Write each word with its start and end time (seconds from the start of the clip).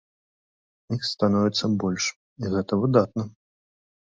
Іх 0.95 1.01
становіцца 1.09 1.65
больш, 1.83 2.03
і 2.45 2.55
гэта 2.55 2.81
выдатна. 2.85 3.23